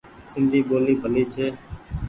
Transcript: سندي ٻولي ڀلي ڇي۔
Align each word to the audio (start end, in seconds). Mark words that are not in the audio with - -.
سندي 0.29 0.59
ٻولي 0.69 0.93
ڀلي 1.01 1.23
ڇي۔ 1.33 1.45